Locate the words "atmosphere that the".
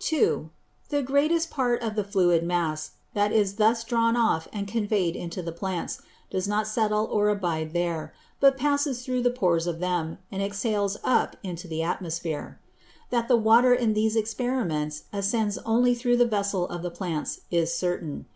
11.84-13.36